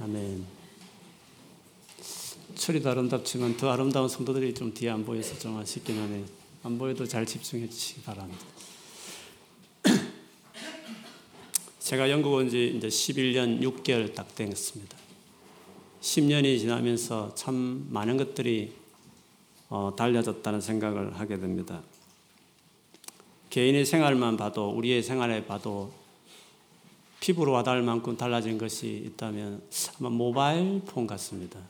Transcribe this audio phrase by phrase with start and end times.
[0.00, 0.46] 아멘.
[2.54, 6.24] 철이도 아름답지만 더 아름다운 성도들이 좀 뒤에 안 보여서 좀 아쉽긴 하네.
[6.62, 8.42] 안 보여도 잘 집중해 주시기 바랍니다.
[11.80, 14.96] 제가 영국 온 지 이제 11년 6개월 딱 됐습니다.
[16.00, 18.72] 10년이 지나면서 참 많은 것들이
[19.68, 21.82] 어, 달라졌다는 생각을 하게 됩니다.
[23.50, 25.92] 개인의 생활만 봐도 우리의 생활에 봐도
[27.20, 29.62] 피부로 와닿을 만큼 달라진 것이 있다면
[29.98, 31.60] 아마 모바일 폰 같습니다.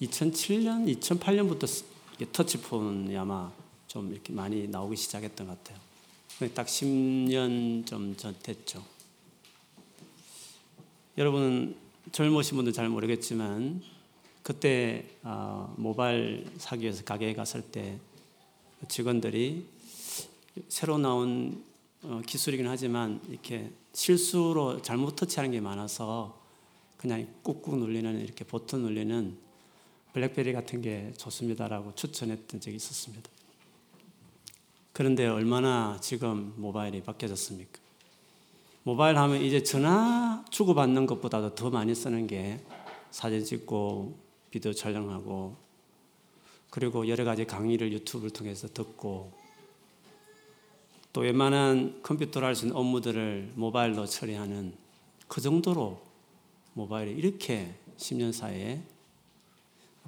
[0.00, 1.84] 2007년, 2008년부터
[2.32, 3.52] 터치폰이 아마
[3.88, 5.78] 좀 이렇게 많이 나오기 시작했던 것 같아요.
[6.54, 8.82] 딱 10년 좀 전 됐죠.
[11.18, 11.76] 여러분은
[12.10, 13.82] 젊으신 분들 잘 모르겠지만
[14.42, 17.98] 그때 어, 모바일 사기에서 가게에 갔을 때
[18.88, 19.66] 직원들이
[20.68, 21.62] 새로 나온
[22.02, 26.40] 어, 기술이긴 하지만 이렇게 실수로 잘못 터치하는 게 많아서
[26.96, 29.36] 그냥 꾹꾹 눌리는 이렇게 버튼 눌리는
[30.12, 33.30] 블랙베리 같은 게 좋습니다라고 추천했던 적이 있었습니다.
[34.92, 37.80] 그런데 얼마나 지금 모바일이 바뀌어졌습니까?
[38.84, 42.60] 모바일 하면 이제 전화 주고받는 것보다도 더 많이 쓰는 게
[43.10, 44.18] 사진 찍고
[44.50, 45.56] 비디오 촬영하고
[46.70, 49.32] 그리고 여러 가지 강의를 유튜브를 통해서 듣고
[51.12, 54.74] 또 웬만한 컴퓨터로 할 수 있는 업무들을 모바일로 처리하는
[55.28, 56.02] 그 정도로
[56.74, 58.80] 모바일이 이렇게 10년 사이에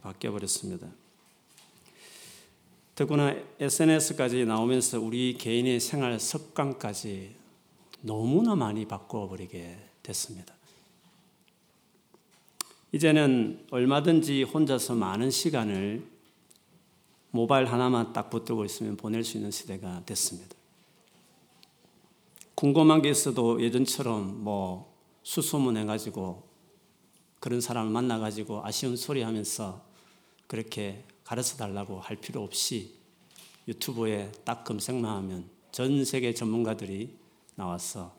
[0.02, 0.88] 바뀌어 버렸습니다.
[2.94, 7.34] 더구나 SNS까지 나오면서 우리 개인의 생활 습관까지
[8.02, 10.54] 너무나 많이 바꿔버리게 됐습니다.
[12.92, 16.06] 이제는 얼마든지 혼자서 많은 시간을
[17.30, 20.54] 모바일 하나만 딱 붙들고 있으면 보낼 수 있는 시대가 됐습니다.
[22.54, 26.48] 궁금한 게 있어도 예전처럼 뭐 수소문 해 가지고
[27.40, 29.84] 그런 사람을 만나 가지고 아쉬운 소리 하면서
[30.46, 32.94] 그렇게 가르쳐 달라고 할 필요 없이
[33.66, 37.16] 유튜브에 딱 검색만 하면 전 세계 전문가들이
[37.56, 38.14] 나와서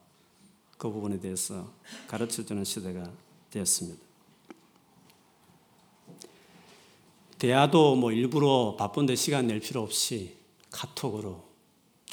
[0.77, 1.71] 그 부분에 대해서
[2.07, 3.09] 가르쳐 주는 시대가
[3.51, 4.03] 되었습니다.
[7.39, 10.35] 대화도 뭐 일부러 바쁜데 시간 낼 필요 없이
[10.71, 11.44] 카톡으로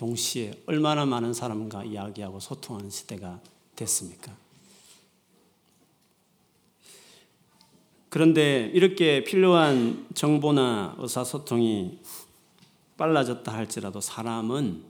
[0.02, 3.40] 동시에 얼마나 많은 사람과 이야기하고 소통하는 시대가
[3.76, 4.36] 됐습니까?
[8.08, 12.00] 그런데 이렇게 필요한 정보나 의사소통이
[12.96, 14.82] 빨라졌다 할지라도 사람은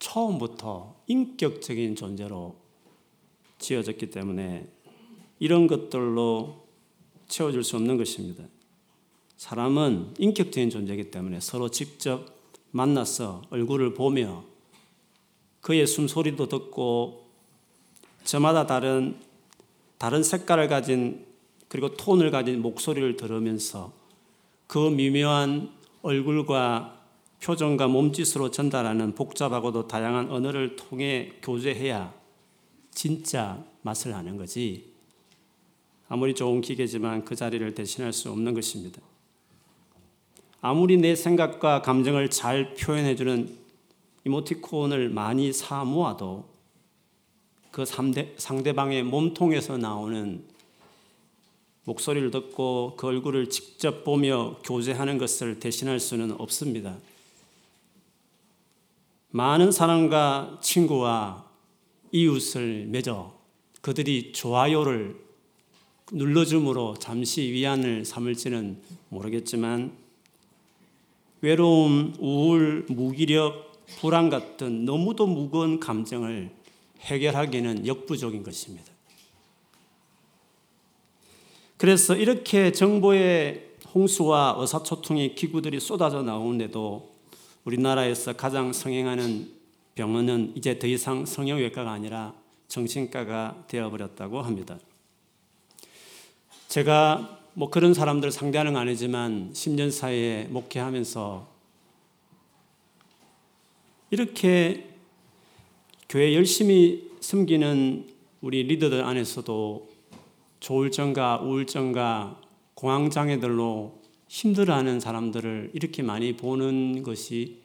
[0.00, 2.56] 처음부터 인격적인 존재로
[3.60, 4.68] 지어졌기 때문에
[5.38, 6.66] 이런 것들로
[7.28, 8.42] 채워줄 수 없는 것입니다.
[9.36, 12.41] 사람은 인격적인 존재이기 때문에 서로 직접
[12.72, 14.44] 만나서 얼굴을 보며
[15.60, 17.30] 그의 숨소리도 듣고
[18.24, 19.16] 저마다 다른
[19.98, 21.24] 다른 색깔을 가진
[21.68, 23.92] 그리고 톤을 가진 목소리를 들으면서
[24.66, 25.70] 그 미묘한
[26.02, 27.00] 얼굴과
[27.42, 32.12] 표정과 몸짓으로 전달하는 복잡하고도 다양한 언어를 통해 교제해야
[32.90, 34.92] 진짜 맛을 아는 거지.
[36.08, 39.00] 아무리 좋은 기계지만 그 자리를 대신할 수 없는 것입니다.
[40.64, 43.58] 아무리 내 생각과 감정을 잘 표현해주는
[44.24, 46.48] 이모티콘을 많이 사 모아도
[47.72, 50.44] 그 상대방의 몸통에서 나오는
[51.82, 56.96] 목소리를 듣고 그 얼굴을 직접 보며 교제하는 것을 대신할 수는 없습니다.
[59.30, 61.44] 많은 사람과 친구와
[62.12, 63.36] 이웃을 맺어
[63.80, 65.20] 그들이 좋아요를
[66.12, 70.01] 눌러줌으로 잠시 위안을 삼을지는 모르겠지만
[71.42, 76.50] 외로움, 우울, 무기력, 불안 같은 너무도 무거운 감정을
[77.00, 78.90] 해결하기는 역부족인 것입니다.
[81.76, 87.12] 그래서 이렇게 정보의 홍수와 의사소통의 기구들이 쏟아져 나오는데도
[87.64, 89.50] 우리나라에서 가장 성행하는
[89.96, 92.34] 병원은 이제 더 이상 성형외과가 아니라
[92.68, 94.78] 정신과가 되어버렸다고 합니다.
[96.68, 101.46] 제가 뭐 그런 사람들 상대하는 건 아니지만 10년 사이에 목회하면서
[104.10, 104.88] 이렇게
[106.08, 108.08] 교회 열심히 섬기는
[108.40, 109.88] 우리 리더들 안에서도
[110.60, 112.40] 조울증과 우울증과
[112.74, 117.60] 공황장애들로 힘들어하는 사람들을 이렇게 많이 보는 것이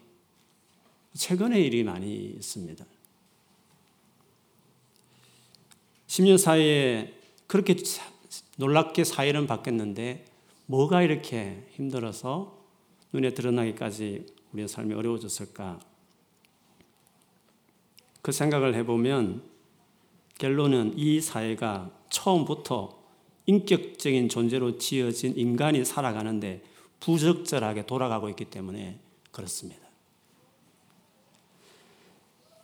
[1.13, 2.85] 최근의 일이 많이 있습니다.
[6.07, 7.13] 10년 사이에
[7.47, 7.75] 그렇게
[8.57, 10.25] 놀랍게 사회는 바뀌었는데
[10.65, 12.57] 뭐가 이렇게 힘들어서
[13.13, 15.79] 눈에 드러나기까지 우리의 삶이 어려워졌을까?
[18.21, 19.43] 그 생각을 해보면
[20.37, 22.97] 결론은 이 사회가 처음부터
[23.45, 26.61] 인격적인 존재로 지어진 인간이 살아가는데
[26.99, 28.99] 부적절하게 돌아가고 있기 때문에
[29.31, 29.87] 그렇습니다.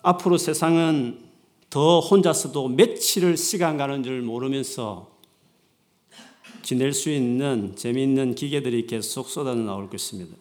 [0.02, 1.30] 앞으로 세상은
[1.70, 5.13] 더 혼자서도 며칠을 시간 가는 줄 모르면서
[6.64, 10.36] 지낼 수 있는 재미있는 기계들이 계속 쏟아 나올 것입니다.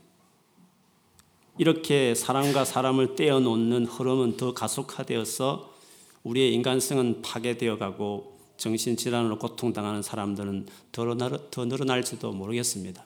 [1.59, 5.75] 이렇게 사람과 사람을 떼어놓는 흐름은 더 가속화되어서
[6.23, 13.05] 우리의 인간성은 파괴되어 가고 정신질환으로 고통당하는 사람들은 더 늘어날지도 모르겠습니다.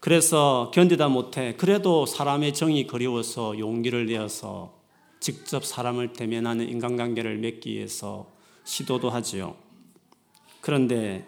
[0.00, 4.78] 그래서 견디다 못해 그래도 사람의 정이 그리워서 용기를 내어서
[5.20, 8.30] 직접 사람을 대면하는 인간관계를 맺기 위해서
[8.64, 9.67] 시도도 하지요.
[10.60, 11.26] 그런데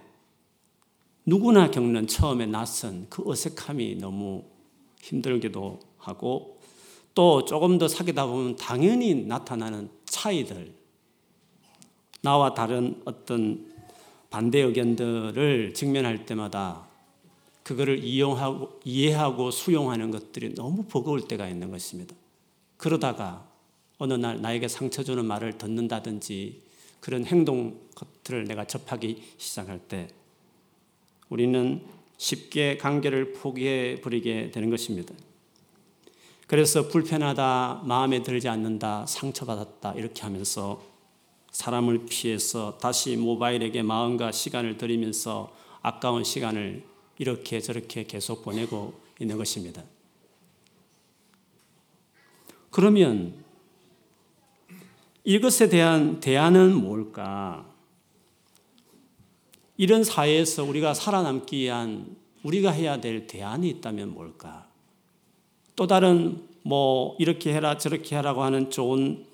[1.26, 4.44] 누구나 겪는 처음에 낯선 그 어색함이 너무
[5.02, 6.58] 힘들기도 하고
[7.14, 10.72] 또 조금 더 사귀다 보면 당연히 나타나는 차이들,
[12.22, 13.70] 나와 다른 어떤
[14.30, 16.86] 반대 의견들을 직면할 때마다
[17.62, 22.14] 그거를 이용하고 이해하고 수용하는 것들이 너무 버거울 때가 있는 것입니다.
[22.76, 23.46] 그러다가
[23.98, 26.62] 어느 날 나에게 상처 주는 말을 듣는다든지
[27.00, 30.08] 그런 행동 것들을 내가 접하기 시작할 때
[31.28, 31.84] 우리는
[32.16, 35.14] 쉽게 관계를 포기해 버리게 되는 것입니다.
[36.46, 40.82] 그래서 불편하다, 마음에 들지 않는다, 상처받았다 이렇게 하면서
[41.52, 46.84] 사람을 피해서 다시 모바일에게 마음과 시간을 들이면서 아까운 시간을
[47.18, 49.82] 이렇게 저렇게 계속 보내고 있는 것입니다.
[52.70, 53.44] 그러면
[55.30, 57.64] 이것에 대한 대안은 뭘까?
[59.76, 64.66] 이런 사회에서 우리가 살아남기 위한 우리가 해야 될 대안이 있다면 뭘까?
[65.76, 69.24] 또 다른 뭐 이렇게 해라 저렇게 하라고 하는 좋은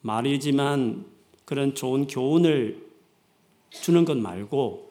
[0.00, 1.06] 말이지만
[1.44, 2.84] 그런 좋은 교훈을
[3.70, 4.90] 주는 것 말고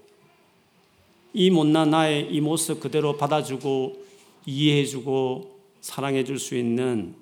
[1.33, 4.01] 이 못난 나의 이 모습 그대로 받아주고
[4.45, 7.15] 이해해주고 사랑해줄 수 있는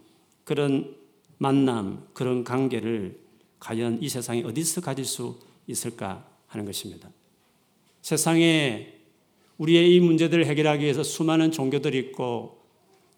[0.44, 0.96] 그런
[1.40, 3.21] 만남, 그런 관계를
[3.62, 7.10] 과연 이 세상에 어디서 가질 수 있을까 하는 것입니다.
[8.02, 8.96] 세상에
[9.58, 12.66] 우리의 이 문제들을 해결하기 위해서 수많은 종교들이 있고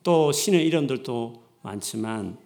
[0.04, 2.38] 또 신의 이름들도 많지만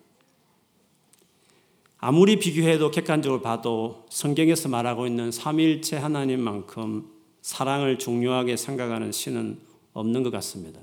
[1.97, 7.11] 아무리 비교해도 객관적으로 봐도 성경에서 말하고 있는 삼일체 하나님만큼
[7.41, 9.59] 사랑을 중요하게 생각하는 신은
[9.93, 10.79] 없는 것 같습니다.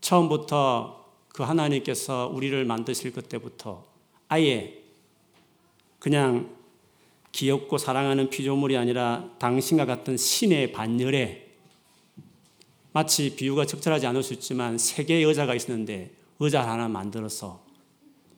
[0.00, 3.84] 처음부터 그 하나님께서 우리를 만드실 것 때부터
[4.28, 4.81] 아예
[6.02, 6.52] 그냥
[7.30, 11.46] 귀엽고 사랑하는 피조물이 아니라 당신과 같은 신의 반열에
[12.90, 16.10] 마치 비유가 적절하지 않을 수 있지만 세 개의 여자가 있었는데
[16.40, 17.64] 여자 하나 만들어서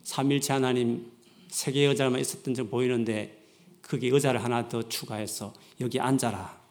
[0.03, 1.11] 삼일체 하나님
[1.47, 3.43] 세 개의 여자만 있었던 점 보이는데
[3.81, 5.51] 그게 여자를 하나 더 추가해서
[5.81, 6.61] 여기 앉아라.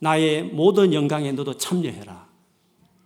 [0.00, 2.28] 나의 모든 영광에 너도 참여해라.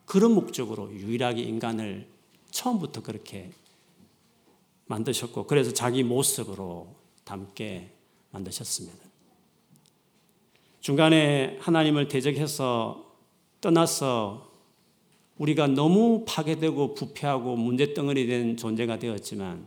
[0.04, 2.08] 그런 목적으로 유일하게 인간을
[2.50, 3.52] 처음부터 그렇게
[4.88, 6.88] 만드셨고, 그래서 자기 모습으로
[7.25, 7.90] 담게
[8.31, 8.99] 만드셨습니다.
[10.81, 13.05] 중간에 하나님을 대적해서
[13.61, 14.50] 떠나서
[15.38, 19.67] 우리가 너무 파괴되고 부패하고 문제덩어리 된 존재가 되었지만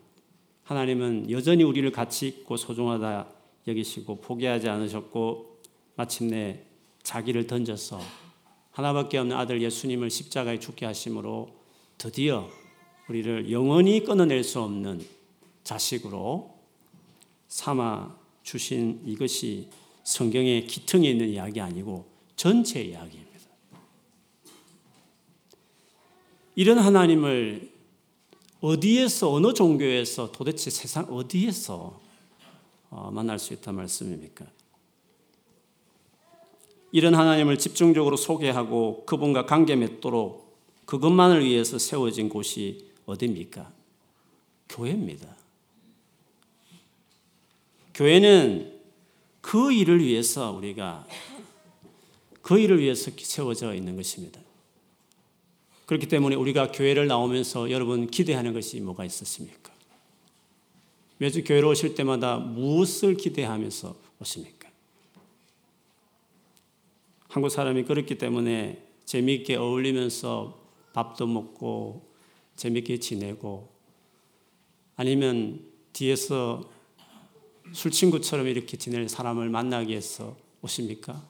[0.63, 3.27] 하나님은 여전히 우리를 가치 있고 소중하다
[3.67, 5.60] 여기시고 포기하지 않으셨고
[5.95, 6.63] 마침내
[7.03, 8.00] 자기를 던져서
[8.72, 11.50] 하나밖에 없는 아들 예수님을 십자가에 죽게 하심으로
[11.98, 12.50] 드디어
[13.10, 15.01] 우리를 영원히 끊어낼 수 없는
[15.63, 16.58] 자식으로
[17.48, 19.70] 삼아 주신 이것이
[20.03, 23.32] 성경의 기퉁에 있는 이야기 아니고 전체 이야기입니다.
[26.56, 27.72] 이런 하나님을
[28.62, 32.00] 어디에서 어느 종교에서 도대체 세상 어디에서
[32.89, 34.46] 어, 만날 수 있단 말씀입니까?
[36.91, 43.72] 이런 하나님을 집중적으로 소개하고 그분과 관계 맺도록 그것만을 위해서 세워진 곳이 어디입니까?
[44.68, 45.40] 교회입니다.
[48.01, 48.81] 교회는
[49.41, 51.05] 그 일을 위해서 우리가
[52.41, 54.41] 그 일을 위해서 세워져 있는 것입니다.
[55.86, 59.72] 그렇기 때문에 우리가 교회를 나오면서 여러분 기대하는 것이 뭐가 있었습니까?
[61.20, 64.67] 매주 교회로 오실 때마다 무엇을 기대하면서 오십니까?
[67.27, 70.60] 한국 사람이 그렇기 때문에 재미있게 어울리면서
[70.93, 72.01] 밥도 먹고
[72.55, 73.70] 재미있게 지내고
[74.96, 76.80] 아니면 뒤에서
[77.73, 81.21] 술친구처럼 이렇게 지낼 사람을 만나기 위해서 오십니까?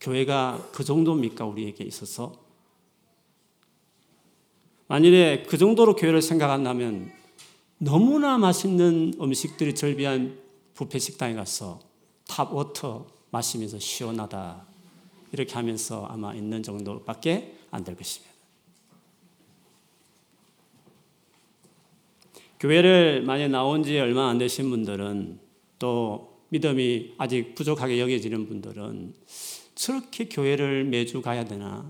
[0.00, 1.44] 교회가 그 정도입니까?
[1.44, 2.34] 우리에게 있어서?
[4.88, 7.12] 만일에 그 정도로 교회를 생각한다면
[7.78, 10.38] 너무나 맛있는 음식들이 즐비한
[10.74, 11.80] 부페 식당에 가서
[12.28, 14.66] tap water 마시면서 시원하다
[15.32, 18.31] 이렇게 하면서 아마 있는 정도밖에 안 될 것입니다.
[22.62, 25.40] 교회를 만약 나온 지 얼마 안 되신 분들은
[25.80, 29.14] 또 믿음이 아직 부족하게 여겨지는 분들은
[29.74, 31.88] 저렇게 교회를 매주 가야 되나?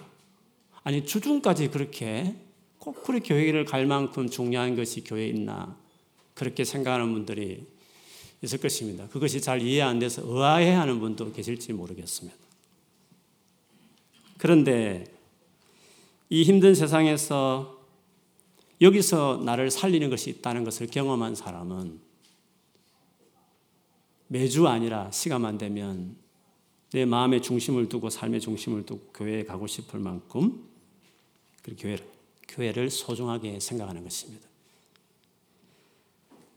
[0.83, 2.35] 아니, 주중까지 그렇게
[2.79, 5.77] 꼭 그렇게 교회를 갈 만큼 중요한 것이 교회에 있나?
[6.33, 7.67] 그렇게 생각하는 분들이
[8.41, 9.07] 있을 것입니다.
[9.09, 12.39] 그것이 잘 이해 안 돼서 의아해 하는 분도 계실지 모르겠습니다.
[14.39, 15.05] 그런데
[16.31, 17.82] 이 힘든 세상에서
[18.83, 22.01] 여기서 나를 살리는 것이 있다는 것을 경험한 사람은
[24.27, 26.17] 매주 아니라 시간만 되면
[26.91, 30.69] 내 마음의 중심을 두고 삶의 중심을 두고 교회에 가고 싶을 만큼
[31.63, 32.05] 그 교회를,
[32.49, 34.49] 교회를 소중하게 생각하는 것입니다.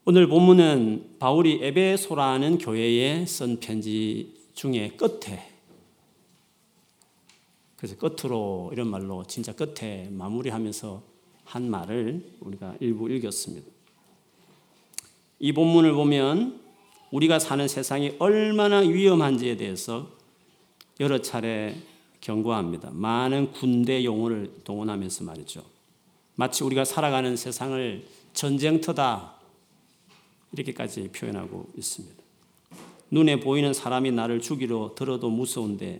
[0.04, 5.52] 오늘 본문은 바울이 에베소라는 교회에 쓴 편지 중에 끝에
[7.76, 11.15] 그래서 끝으로 이런 말로 진짜 끝에 마무리하면서
[11.46, 13.68] 한 말을 우리가 일부 읽었습니다.
[15.40, 16.60] 이 본문을 보면
[17.12, 20.10] 우리가 사는 세상이 얼마나 위험한지에 대해서
[21.00, 21.76] 여러 차례
[22.20, 22.90] 경고합니다.
[22.92, 25.64] 많은 군대 용어를 동원하면서 말이죠.
[26.36, 29.36] 마치 우리가 살아가는 세상을 전쟁터다
[30.52, 32.24] 이렇게까지 표현하고 있습니다.
[33.12, 36.00] 눈에 보이는 사람이 나를 죽이려 들어도 무서운데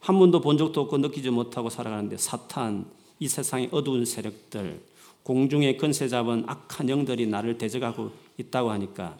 [0.00, 2.90] 한 번도 본 적도 없고 느끼지 못하고 살아가는데 사탄,
[3.22, 4.82] 이 세상의 어두운 세력들,
[5.22, 9.16] 공중의 근세 잡은 악한 영들이 나를 대적하고 있다고 하니까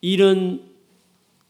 [0.00, 0.66] 이런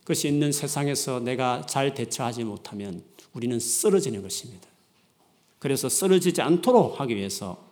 [0.04, 4.66] 것이 있는 세상에서 내가 잘 대처하지 못하면 우리는 쓰러지는 것입니다.
[5.60, 7.70] 그래서 쓰러지지 않도록 하기 위해서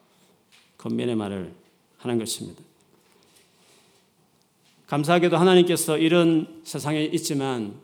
[0.78, 1.52] 건면의 말을
[1.98, 2.62] 하는 것입니다.
[4.86, 7.74] 감사하게도 하나님께서 이런 세상에 있지만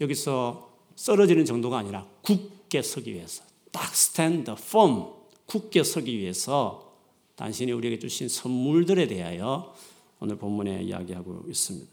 [0.00, 5.14] 여기서 쓰러지는 정도가 아니라 굳게 서기 위해서 딱 스탠드, 폼,
[5.46, 6.92] 굳게 서기 위해서
[7.36, 9.72] 당신이 우리에게 주신 선물들에 대하여
[10.18, 11.86] 오늘 본문에 이야기하고 있습니다.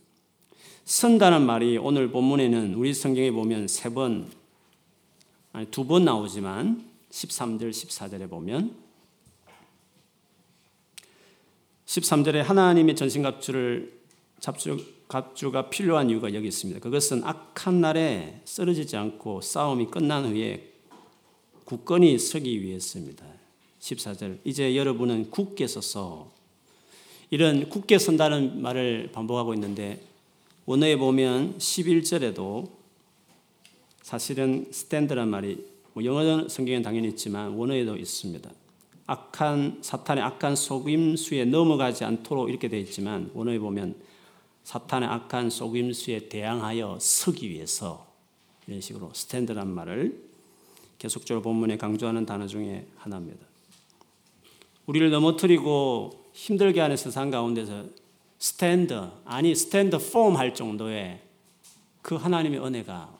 [0.83, 4.31] 선다는 말이 오늘 본문에는 우리 성경에 보면 세 번,
[5.53, 8.75] 아니 두 번 나오지만 13절, 14절에 보면
[11.85, 13.93] 13절에 하나님의 전신갑주를
[14.39, 16.79] 잡주, 갑주가 필요한 이유가 여기 있습니다.
[16.79, 20.74] 그것은 악한 날에 쓰러지지 않고 싸움이 끝난 후에
[21.65, 23.25] 굳건히 서기 위해서입니다.
[23.79, 24.39] 14절.
[24.43, 26.31] 이제 여러분은 굳게 서서
[27.31, 30.01] 이런 굳게 선다는 말을 반복하고 있는데
[30.65, 32.69] 원어에 보면 11절에도
[34.01, 38.49] 사실은 스탠드란 말이 뭐 영어 성경엔 당연히 있지만 원어에도 있습니다.
[39.07, 43.95] 악한 사탄의 악한 속임수에 넘어가지 않도록 이렇게 되어 있지만 원어에 보면
[44.63, 48.07] 사탄의 악한 속임수에 대항하여 서기 위해서
[48.67, 50.24] 이런 식으로 스탠드란 말을
[50.97, 53.45] 계속적으로 본문에 강조하는 단어 중에 하나입니다.
[54.85, 57.85] 우리를 넘어뜨리고 힘들게 하는 세상 가운데서
[58.39, 61.21] 스탠드 아니 스탠드 폼 할 정도의
[62.01, 63.17] 그 하나님의 은혜가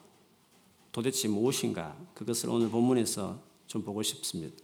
[0.92, 4.56] 도대체 무엇인가 그것을 오늘 본문에서 좀 보고 싶습니다.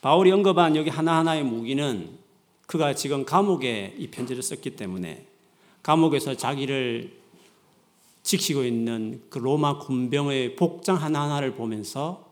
[0.00, 2.18] 바울이 언급한 여기 하나하나의 무기는
[2.66, 5.26] 그가 지금 감옥에 이 편지를 썼기 때문에
[5.82, 7.12] 감옥에서 자기를
[8.22, 12.23] 지키고 있는 그 로마 군병의 복장 하나하나를 보면서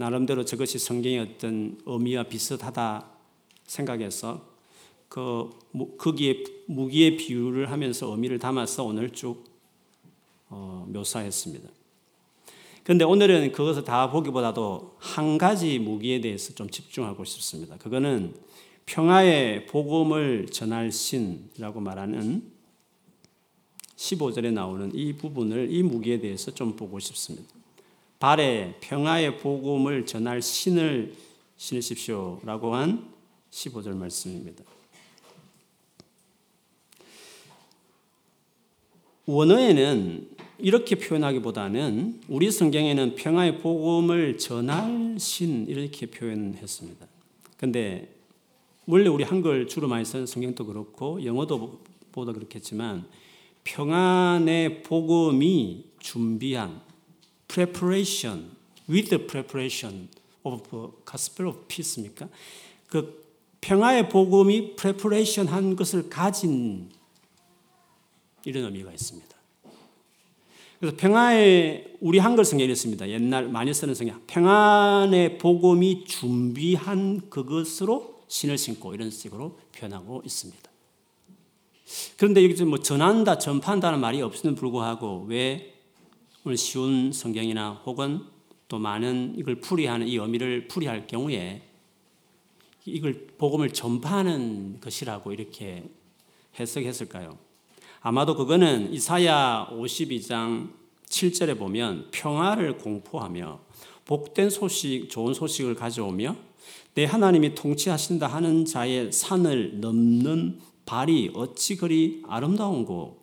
[0.00, 3.06] 나름대로 저것이 성경의 어떤 의미와 비슷하다
[3.66, 4.48] 생각해서
[5.10, 5.50] 그
[5.98, 9.44] 거기에 무기의 비유를 하면서 의미를 담아서 오늘 쭉
[10.48, 11.68] 어, 묘사했습니다.
[12.82, 17.76] 그런데 오늘은 그것을 다 보기보다도 한 가지 무기에 대해서 좀 집중하고 싶습니다.
[17.76, 18.34] 그거는
[18.86, 22.50] 평화의 복음을 전할 신이라고 말하는
[23.96, 27.59] 15절에 나오는 이 부분을 이 무기에 대해서 좀 보고 싶습니다.
[28.20, 31.14] 발에 평화의 복음을 전할 신을
[31.56, 33.08] 신으십시오라고 한
[33.50, 34.62] 15절 말씀입니다.
[39.24, 47.06] 원어에는 이렇게 표현하기보다는 우리 성경에는 평화의 복음을 전할 신 이렇게 표현했습니다.
[47.56, 48.14] 근데
[48.86, 51.80] 원래 우리 한글 주로 많이 쓰는 성경도 그렇고 영어도
[52.12, 53.06] 보다 그렇겠지만
[53.64, 56.89] 평안의 복음이 준비한
[57.50, 58.50] preparation
[58.88, 60.08] with the preparation
[60.44, 60.62] of
[61.04, 62.28] gospel of peace입니까?
[62.88, 63.24] 그
[63.60, 66.90] 평화의 복음이 preparation 한 것을 가진
[68.44, 69.28] 이런 의미가 있습니다.
[70.78, 73.06] 그래서 평화의 우리 한글 성경에 이렇습니다.
[73.10, 74.22] 옛날 많이 쓰는 성경.
[74.26, 80.70] 평안의 복음이 준비한 그것으로 신을 신고 이런 식으로 표현하고 있습니다.
[82.16, 85.79] 그런데 여기서 뭐 전한다, 전파한다는 말이 없음에도 불구하고 왜
[86.42, 88.22] 오늘 쉬운 성경이나 혹은
[88.66, 91.60] 또 많은 이걸 풀이하는 이 의미를 풀이할 경우에
[92.86, 95.84] 이걸 복음을 전파하는 것이라고 이렇게
[96.58, 97.36] 해석했을까요?
[98.00, 100.70] 아마도 그거는 이사야 52장
[101.10, 103.60] 7절에 보면 평화를 공포하며
[104.06, 106.36] 복된 소식, 좋은 소식을 가져오며
[106.94, 113.19] 내 하나님이 통치하신다 하는 자의 산을 넘는 발이 어찌 그리 아름다운고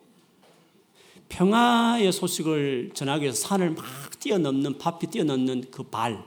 [1.28, 3.84] 평화의 소식을 전하기 위해서 산을 막
[4.18, 6.24] 뛰어넘는 바피 뛰어넘는 그 발,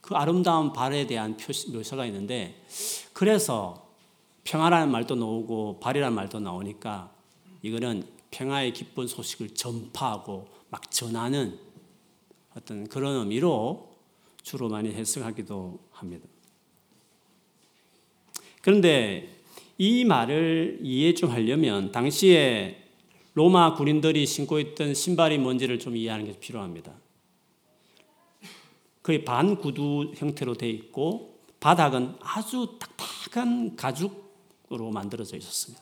[0.00, 2.62] 그 아름다운 발에 대한 표시, 묘사가 있는데
[3.12, 3.88] 그래서
[4.44, 7.10] 평화라는 말도 나오고 발이라는 말도 나오니까
[7.62, 11.58] 이거는 평화의 기쁜 소식을 전파하고 막 전하는
[12.56, 13.88] 어떤 그런 의미로
[14.42, 16.26] 주로 많이 해석하기도 합니다.
[18.62, 19.36] 그런데
[19.76, 22.87] 이 말을 이해 좀 하려면 당시에
[23.38, 26.92] 로마 군인들이 신고 있던 신발이 뭔지를 좀 이해하는 게 필요합니다.
[29.00, 35.80] 거의 반구두 형태로 되어 있고 바닥은 아주 딱딱한 가죽으로 만들어져 있었습니다.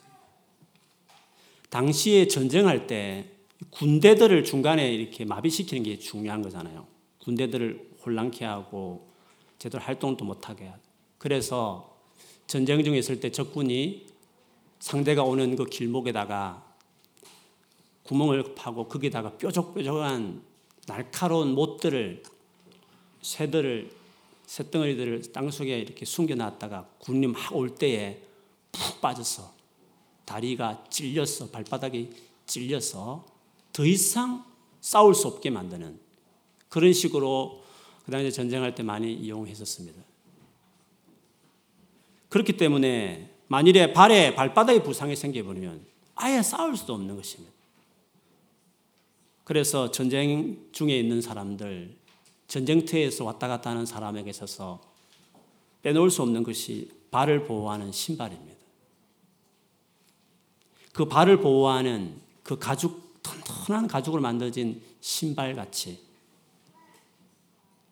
[1.71, 3.31] 당시에 전쟁할 때
[3.71, 6.87] 군대들을 중간에 이렇게 마비시키는 게 중요한 거잖아요.
[7.21, 9.09] 군대들을 혼란케 하고
[9.59, 10.83] 제대로 활동도 못하게 하고.
[11.17, 11.97] 그래서
[12.47, 14.09] 전쟁 중에 있을 때 적군이
[14.79, 16.66] 상대가 오는 그 길목에다가
[18.07, 20.43] 구멍을 파고 거기다가 뾰족뾰족한
[20.87, 22.23] 날카로운 못들을
[23.23, 23.91] 새들을
[24.47, 28.23] 새덩어리들을 땅 속에 이렇게 숨겨놨다가 군이 막올 때에
[28.71, 29.53] 푹 빠져서
[30.25, 32.11] 다리가 찔려서 발바닥이
[32.47, 33.27] 찔려서
[33.73, 34.45] 더 이상
[34.81, 35.99] 싸울 수 없게 만드는
[36.69, 37.63] 그런 식으로
[38.05, 40.01] 그 당시에 전쟁할 때 많이 이용했었습니다.
[42.29, 45.85] 그렇기 때문에 만일에 발에 발바닥에 부상이 생겨버리면
[46.15, 47.56] 아예 싸울 수도 없는 것입니다.
[49.47, 51.97] 그래서 전쟁 중에 있는 사람들,
[52.49, 54.83] 전쟁터에서 왔다 갔다 하는 사람에게 있어서
[55.83, 58.57] 빼놓을 수 없는 것이 발을 보호하는 신발입니다.
[60.93, 66.01] 그 발을 보호하는 그 가죽, 튼튼한 가죽으로 만들어진 신발 같이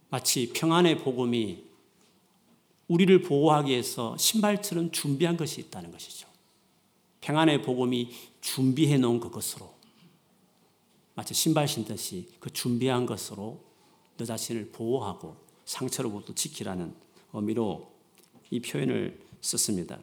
[0.08, 1.62] 마치 평안의 복음이
[2.88, 6.26] 우리를 보호하기 위해서 신발처럼 준비한 것이 있다는 것이죠.
[7.20, 9.73] 평안의 복음이 준비해 놓은 그것으로
[11.14, 13.60] 마치 신발 신듯이 그 준비한 것으로
[14.16, 16.94] 너 자신을 보호하고 상처로부터 지키라는
[17.32, 17.92] 의미로
[18.50, 19.98] 이 표현을 썼습니다.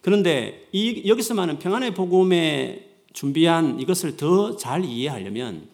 [0.00, 5.68] 그런데 이, 여기서 말하는 평안의 복음에 준비한 이것을 더 잘 이해하려면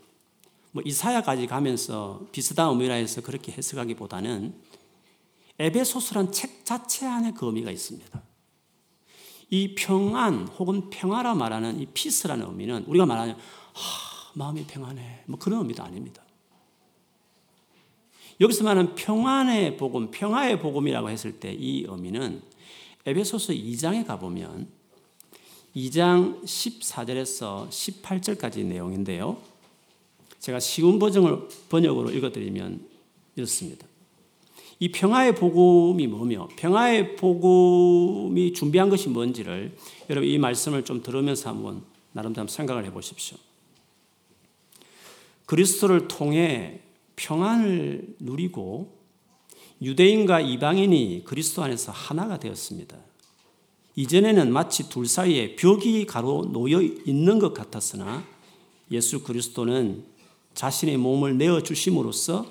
[0.73, 4.55] 뭐 이사야까지 가면서 비슷한 의미라 해서 그렇게 해석하기보다는
[5.59, 8.23] 에베소서란 책 자체 안에 그 의미가 있습니다.
[9.51, 13.35] 이 평안 혹은 평화라 말하는 이 피스라는 의미는 우리가 말하는
[13.79, 16.23] 하, 마음이 평안해 뭐 그런 의미도 아닙니다.
[18.41, 22.43] 여기서 말하는 평안의 복음, 평화의 복음이라고 했을 때 이 의미는
[23.07, 24.69] 에베소서 2장에 가보면
[25.75, 29.39] 2장 14절에서 18절까지 내용인데요.
[30.41, 32.87] 제가 쉬운 버전을 번역으로 읽어드리면
[33.37, 33.87] 이렇습니다.
[34.81, 39.77] 이 평화의 복음이 뭐며 평화의 복음이 준비한 것이 뭔지를
[40.09, 43.39] 여러분 이 말씀을 좀 들으면서 한번 나름대로 생각을 해보십시오.
[45.49, 46.81] 그리스도를 통해
[47.17, 48.99] 평안을 누리고
[49.81, 52.99] 유대인과 이방인이 그리스도 안에서 하나가 되었습니다.
[53.97, 58.25] 이전에는 마치 둘 사이에 벽이 가로 놓여 있는 것 같았으나
[58.91, 60.05] 예수 그리스도는
[60.53, 62.47] 자신의 몸을 내어 주심으로써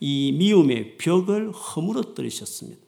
[0.00, 2.80] 이 미움의 벽을 허물어뜨리셨습니다.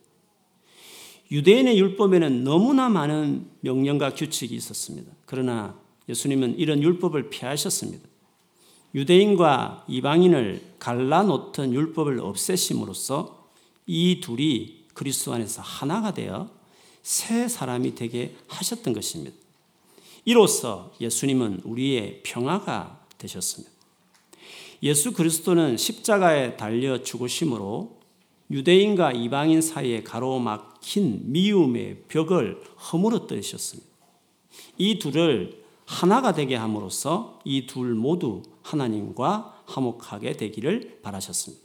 [1.31, 5.13] 유대인의 율법에는 너무나 많은 명령과 규칙이 있었습니다.
[5.27, 8.10] 그러나 예수님은 이런 율법을 피하셨습니다.
[8.95, 13.49] 유대인과 이방인을 갈라놓던 율법을 없애심으로써
[13.87, 16.51] 이 둘이 그리스도 안에서 하나가 되어
[17.03, 19.37] 새 사람이 되게 하셨던 것입니다.
[20.25, 23.73] 이로써 예수님은 우리의 평화가 되셨습니다.
[24.83, 28.01] 예수 그리스도는 십자가에 달려 죽으심으로
[28.51, 33.89] 유대인과 이방인 사이에 가로막힌 미움의 벽을 허물어뜨리셨습니다.
[34.79, 35.60] 이 둘을
[35.91, 41.63] 하나가 되게 함으로써 이 둘 모두 하나님과 화목하게 되기를 바라셨습니다.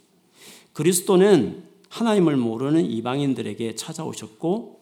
[0.73, 4.81] 그리스도는 하나님을 모르는 이방인들에게 찾아오셨고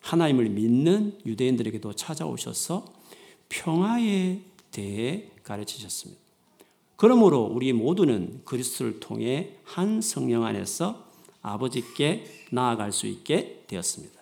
[0.00, 2.84] 하나님을 믿는 유대인들에게도 찾아오셔서
[3.48, 6.20] 평화에 대해 가르치셨습니다.
[6.96, 11.06] 그러므로 우리 모두는 그리스도를 통해 한 성령 안에서
[11.40, 14.18] 아버지께 나아갈 수 있게 되었습니다.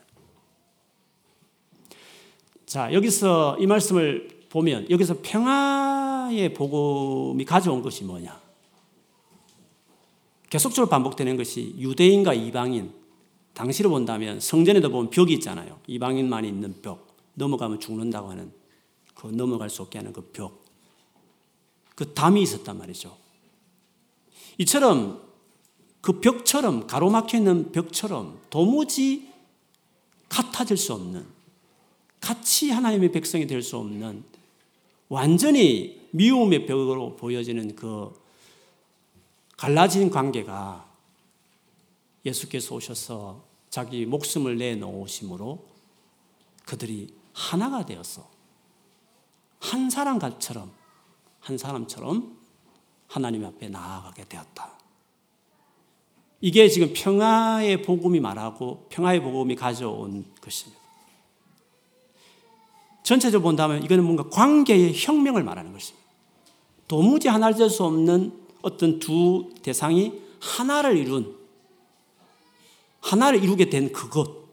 [2.65, 8.41] 자, 여기서 이 말씀을 보면 여기서 평화의 복음이 가져온 것이 뭐냐?
[10.51, 12.93] 계속적으로 반복되는 것이 유대인과 이방인.
[13.53, 15.81] 당시로 본다면 성전에도 보면 벽이 있잖아요.
[15.87, 17.07] 이방인만 있는 벽.
[17.35, 18.53] 넘어가면 죽는다고 하는
[19.15, 20.65] 그 넘어갈 수 없게 하는 그 벽.
[21.95, 23.17] 그 담이 있었단 말이죠.
[24.59, 25.23] 이처럼
[26.01, 29.33] 그 벽처럼 가로막혀 있는 벽처럼 도무지
[30.29, 31.27] 같아질 수 없는
[32.21, 34.25] 같이 하나님의 백성이 될 수 없는
[35.09, 38.13] 완전히 미움의 벽으로 보여지는 그
[39.57, 40.87] 갈라진 관계가
[42.25, 45.65] 예수께서 오셔서 자기 목숨을 내놓으심으로
[46.65, 48.29] 그들이 하나가 되어서
[49.61, 50.73] 한 사람처럼
[51.41, 52.37] 한 사람처럼
[53.07, 54.77] 하나님 앞에 나아가게 되었다.
[56.41, 60.86] 이게 지금 평화의 복음이 말하고 평화의 복음이 가져온 것입니다.
[63.07, 66.05] 전체적으로 본다면 이거는 뭔가 관계의 혁명을 말하는 것입니다.
[66.89, 71.37] 도무지 하나 될수 없는 어떤 두 대상이 하나를 이룬
[73.01, 74.49] 하나를 이루게 된 그것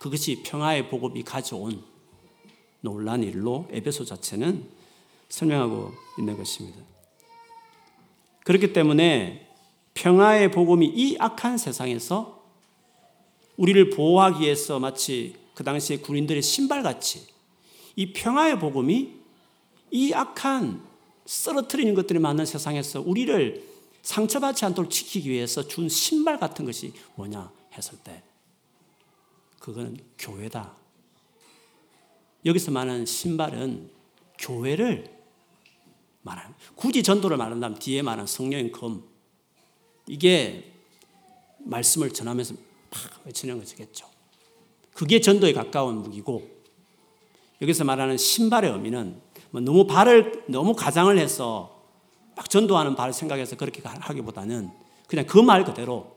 [0.00, 1.84] 그것이 평화의 복음이 가져온
[2.80, 4.68] 놀란 일로 에베소 자체는
[5.28, 6.78] 설명하고 있는 것입니다.
[8.44, 9.48] 그렇기 때문에
[9.94, 12.42] 평화의 복음이 이 악한 세상에서
[13.56, 17.33] 우리를 보호하기 위해서 마치 그 당시에 군인들의 신발같이
[17.96, 19.14] 이 평화의 복음이
[19.90, 20.84] 이 악한
[21.26, 27.98] 쓰러뜨리는 것들이 많은 세상에서 우리를 상처받지 않도록 지키기 위해서 준 신발 같은 것이 뭐냐 했을
[27.98, 28.22] 때
[29.58, 30.76] 그거는 교회다.
[32.44, 33.90] 여기서 말하는 신발은
[34.38, 35.10] 교회를
[36.20, 39.08] 말하는 굳이 전도를 말한다면 뒤에 말하는 성령의 검
[40.06, 40.72] 이게
[41.60, 42.54] 말씀을 전하면서
[42.90, 44.06] 팍 외치는 것이겠죠.
[44.92, 46.63] 그게 전도에 가까운 무기고
[47.60, 51.82] 여기서 말하는 신발의 의미는 뭐 너무 발을 너무 가장을 해서
[52.36, 54.70] 막 전도하는 발을 생각해서 그렇게 하기보다는
[55.06, 56.14] 그냥 그 말 그대로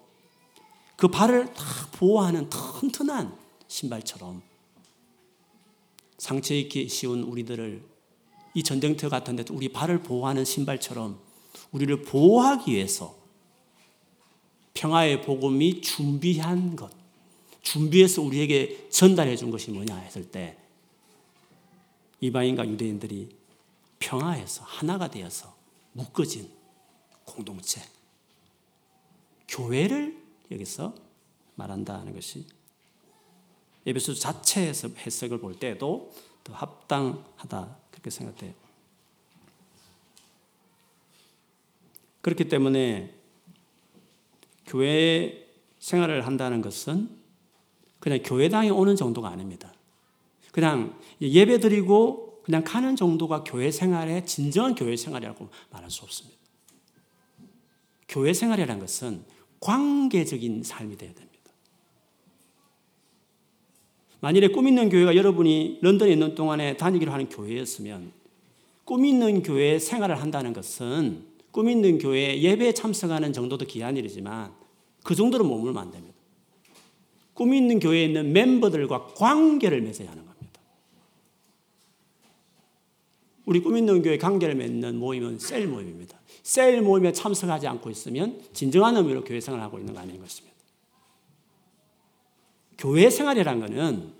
[0.96, 4.42] 그 발을 다 보호하는 튼튼한 신발처럼
[6.18, 7.84] 상처 입기 쉬운 우리들을
[8.56, 11.20] 이 전쟁터 같은 데 우리 발을 보호하는 신발처럼
[11.72, 13.16] 우리를 보호하기 위해서
[14.74, 16.92] 평화의 복음이 준비한 것,
[17.62, 20.58] 준비해서 우리에게 전달해 준 것이 뭐냐 했을 때
[22.20, 23.30] 이방인과 유대인들이
[24.00, 25.56] 평화해서 하나가 되어서
[25.94, 26.50] 묶어진
[27.26, 27.82] 공동체,
[29.48, 30.18] 교회를
[30.52, 30.94] 여기서
[31.56, 32.46] 말한다는 것이
[33.86, 38.54] 에베소 자체에서 해석을 볼 때도 더 합당하다 그렇게 생각돼요.
[42.22, 43.16] 그렇기 때문에
[44.66, 45.48] 교회
[45.80, 47.10] 생활을 한다는 것은
[48.00, 49.74] 그냥 교회당에 오는 정도가 아닙니다.
[50.52, 56.38] 그냥 예배 드리고 그냥 가는 정도가 교회 생활의 진정한 교회 생활이라고 말할 수 없습니다.
[58.08, 59.24] 교회 생활이라는 것은
[59.60, 61.38] 관계적인 삶이 되어야 됩니다.
[64.20, 68.12] 만일에 꿈 있는 교회가 여러분이 런던에 있는 동안에 다니기로 하는 교회였으면
[68.86, 74.54] 꿈 있는 교회 생활을 한다는 것은 꿈 있는 교회 예배에 참석하는 정도도 귀한 일이지만
[75.04, 76.16] 그 정도로 머물면 안 됩니다.
[77.34, 80.27] 꿈 있는 교회에 있는 멤버들과 관계를 맺어야 하는.
[83.48, 86.20] 우리 꿈 있는 교회 관계를 맺는 모임은 셀 모임입니다.
[86.44, 90.54] 셀 모임에 참석하지 않고 있으면 진정한 의미로 교회 생활을 하고 있는 거 아닌 것입니다.
[92.78, 94.12] 교회 생활이란 것은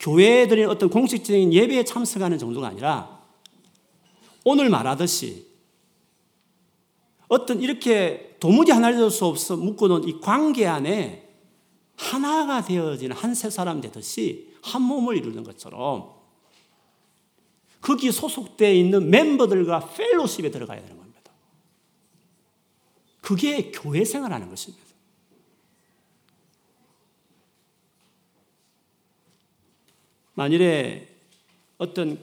[0.00, 3.22] 교회들의 어떤 공식적인 예배에 참석하는 정도가 아니라
[4.44, 5.46] 오늘 말하듯이
[7.28, 11.30] 어떤 이렇게 도무지 하나 될수 없어 묶어놓은 이 관계 안에
[11.94, 16.21] 하나가 되어지는 한 세 사람 되듯이 한 몸을 이루는 것처럼
[17.82, 21.32] 거기 소속되어 있는 멤버들과 펠로십에 들어가야 되는 겁니다.
[23.20, 24.82] 그게 교회 생활하는 것입니다.
[30.34, 31.08] 만일에
[31.76, 32.18] 어떤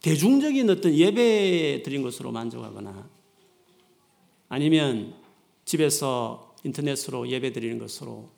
[0.00, 3.08] 대중적인 어떤 예배 드린 것으로 만족하거나
[4.48, 5.14] 아니면
[5.64, 8.30] 집에서 인터넷으로 예배 드리는 것으로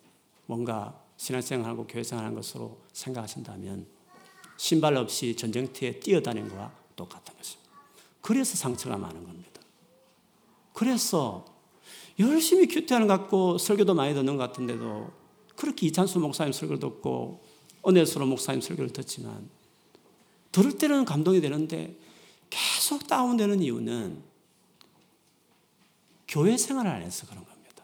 [0.45, 3.96] 뭔가 신앙생활하고 교회생활하는 것으로 생각하신다면
[4.57, 7.71] 신발 없이 전쟁터에 뛰어다니는 것과 똑같은 것입니다.
[8.21, 9.61] 그래서 상처가 많은 겁니다.
[10.73, 11.45] 그래서
[12.19, 15.11] 열심히 큐티하는 것 같고 설교도 많이 듣는 것 같은데도
[15.55, 17.43] 그렇게 이찬수 목사님 설교를 듣고
[17.87, 19.49] 은혜스러 목사님 설교를 듣지만
[20.51, 21.95] 들을 때는 감동이 되는데
[22.49, 24.23] 계속 다운되는 이유는
[26.27, 27.83] 교회 생활을 안 해서 그런 겁니다.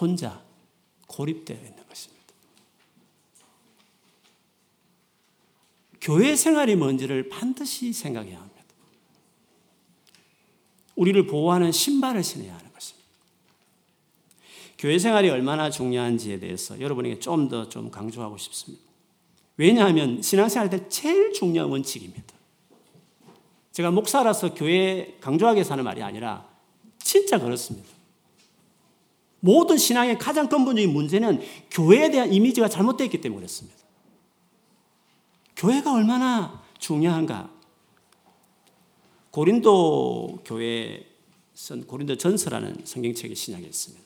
[0.00, 0.42] 혼자
[1.06, 2.21] 고립되어 있는 것입니다.
[6.02, 8.64] 교회 생활이 뭔지를 반드시 생각해야 합니다.
[10.96, 13.08] 우리를 보호하는 신발을 신어야 하는 것입니다.
[14.78, 18.82] 교회 생활이 얼마나 중요한지에 대해서 여러분에게 좀 더좀 좀 강조하고 싶습니다.
[19.56, 22.34] 왜냐하면 신앙생활 때 제일 중요한 원칙입니다.
[23.70, 26.48] 제가 목사라서 교회 강조하게 사는 말이 아니라
[26.98, 27.88] 진짜 그렇습니다.
[29.38, 33.81] 모든 신앙의 가장 근본적인 문제는 교회에 대한 이미지가 잘못되어 있기 때문에 그렇습니다.
[35.56, 37.50] 교회가 얼마나 중요한가.
[39.30, 41.06] 고린도 교회
[41.54, 44.04] 쓴 고린도 전서라는 성경책의 신약에 있습니다.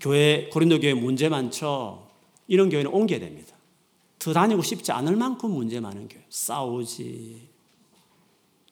[0.00, 2.10] 교회, 고린도 교회 문제 많죠?
[2.48, 3.54] 이런 교회는 옮겨야 됩니다.
[4.18, 6.24] 더 다니고 싶지 않을 만큼 문제 많은 교회.
[6.28, 7.48] 싸우지.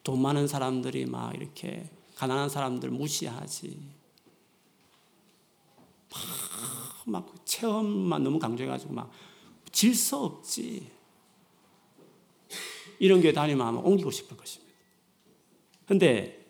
[0.03, 3.79] 돈 많은 사람들이 막 이렇게 가난한 사람들 무시하지.
[6.11, 6.23] 막,
[7.05, 9.11] 막 체험만 너무 강조해가지고 막
[9.71, 10.98] 질서 없지.
[12.99, 14.73] 이런 교회 다니면 아마 옮기고 싶을 것입니다.
[15.87, 16.47] 근데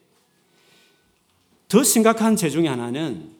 [1.69, 3.37] 더 심각한 죄 중에 하나는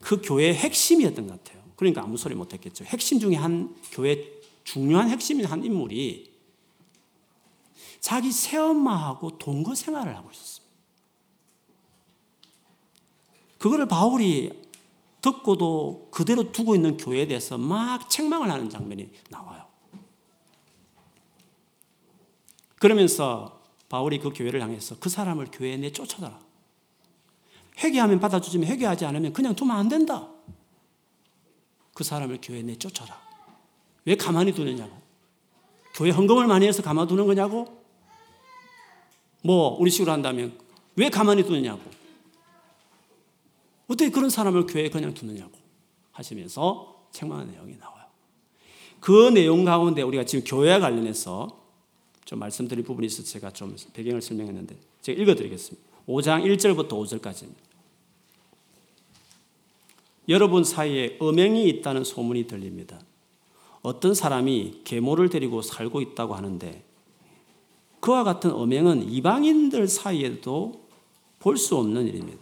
[0.00, 1.62] 그 교회의 핵심이었던 것 같아요.
[1.76, 2.84] 그러니까 아무 소리 못 했겠죠.
[2.84, 4.30] 핵심 중에 한 교회
[4.64, 6.30] 중요한 핵심인 한 인물이
[8.00, 10.72] 자기 새엄마하고 동거 생활을 하고 있었습니다.
[13.58, 14.50] 그거를 바울이
[15.22, 19.64] 듣고도 그대로 두고 있는 교회에 대해서 막 책망을 하는 장면이 나와요.
[22.82, 26.40] 그러면서 바울이 그 교회를 향해서 그 사람을 교회에 내쫓아라.
[27.78, 30.28] 회개하면 받아주지만 회개하지 않으면 그냥 두면 안 된다.
[31.94, 33.16] 그 사람을 교회에 내쫓아라.
[34.04, 35.00] 왜 가만히 두느냐고.
[35.94, 37.84] 교회 헌금을 많이 해서 가만 두는 거냐고?
[39.44, 40.58] 뭐 우리 식으로 한다면
[40.96, 41.82] 왜 가만히 두느냐고.
[43.86, 45.52] 어떻게 그런 사람을 교회에 그냥 두느냐고
[46.10, 48.06] 하시면서 책망하는 내용이 나와요.
[48.98, 51.61] 그 내용 가운데 우리가 지금 교회와 관련해서
[52.32, 55.86] 좀 말씀드릴 부분이 있어서 제가 좀 배경을 설명했는데 제가 읽어드리겠습니다.
[56.08, 57.52] 5장 1절부터 5절까지입니다.
[60.30, 62.98] 여러분 사이에 음행이 있다는 소문이 들립니다.
[63.82, 66.82] 어떤 사람이 계모를 데리고 살고 있다고 하는데
[68.00, 70.86] 그와 같은 음행은 이방인들 사이에도
[71.38, 72.40] 볼 수 없는 일입니다.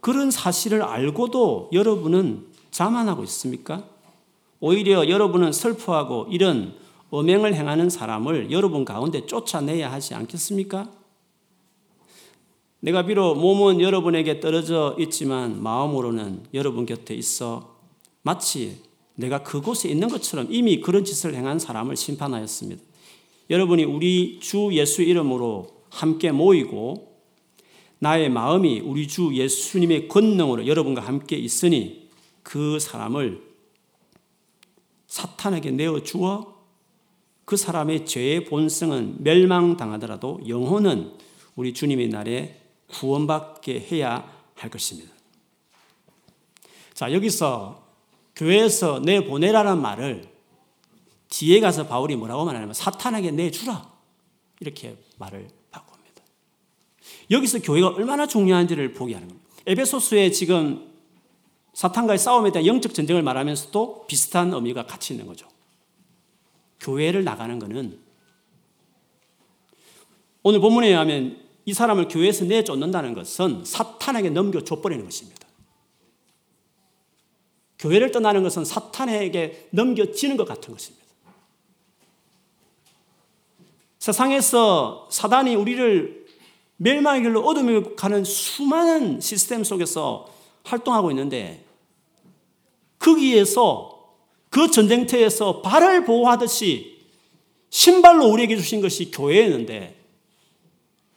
[0.00, 3.86] 그런 사실을 알고도 여러분은 자만하고 있습니까?
[4.60, 10.90] 오히려 여러분은 슬퍼하고 이런 음행을 행하는 사람을 여러분 가운데 쫓아내야 하지 않겠습니까?
[12.80, 17.76] 내가 비록 몸은 여러분에게 떨어져 있지만 마음으로는 여러분 곁에 있어
[18.22, 18.80] 마치
[19.14, 22.82] 내가 그곳에 있는 것처럼 이미 그런 짓을 행한 사람을 심판하였습니다.
[23.48, 27.16] 여러분이 우리 주 예수 이름으로 함께 모이고
[27.98, 32.08] 나의 마음이 우리 주 예수님의 권능으로 여러분과 함께 있으니
[32.42, 33.42] 그 사람을
[35.06, 36.55] 사탄에게 내어 주어
[37.46, 41.12] 그 사람의 죄의 본성은 멸망당하더라도 영혼은
[41.54, 45.12] 우리 주님의 날에 구원받게 해야 할 것입니다.
[46.92, 47.86] 자, 여기서
[48.34, 50.28] 교회에서 내보내라는 말을
[51.28, 53.92] 뒤에 가서 바울이 뭐라고 말하냐면 사탄에게 내주라.
[54.60, 56.22] 이렇게 말을 바꿉니다.
[57.30, 59.48] 여기서 교회가 얼마나 중요한지를 보게 하는 겁니다.
[59.66, 60.92] 에베소스에 지금
[61.74, 65.46] 사탄과의 싸움에 대한 영적 전쟁을 말하면서도 비슷한 의미가 같이 있는 거죠.
[66.80, 67.98] 교회를 나가는 것은
[70.42, 75.46] 오늘 본문에 의하면 이 사람을 교회에서 내쫓는다는 것은 사탄에게 넘겨줘버리는 것입니다.
[77.78, 81.04] 교회를 떠나는 것은 사탄에게 넘겨지는 것 같은 것입니다.
[83.98, 86.26] 세상에서 사단이 우리를
[86.76, 90.30] 멸망의 길로 어둠에 가는 수많은 시스템 속에서
[90.62, 91.64] 활동하고 있는데
[92.98, 93.95] 거기에서
[94.56, 96.96] 그 전쟁터에서 발을 보호하듯이
[97.68, 99.94] 신발로 우리에게 주신 것이 교회였는데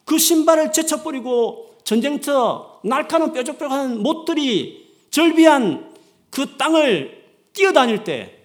[0.03, 5.89] 그 신발을 제쳐버리고 전쟁터 날카로운 뾰족뾰족한 못들이 절비한
[6.29, 7.23] 그 땅을
[7.53, 8.41] 뛰어다닐 때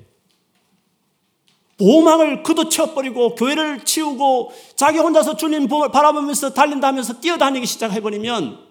[1.77, 8.64] 보호막을 그도쳐버리고 교회를 치우고 자기 혼자서 주님 바라보면서 달린다면서 뛰어다니기 시작해버리면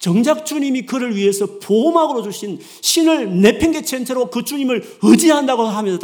[0.00, 5.98] 정작 주님이 그를 위해서 보호막으로 주신 신을 내팽개친 채로 그 주님을 의지한다고 하면서